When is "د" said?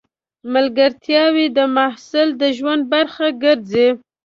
1.57-1.59, 2.41-2.43